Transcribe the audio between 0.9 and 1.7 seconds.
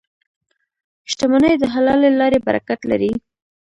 •شتمني د